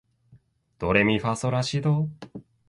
[0.79, 2.09] ドレミファソラシド